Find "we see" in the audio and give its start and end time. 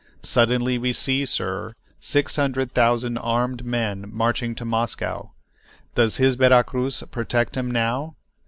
0.79-1.27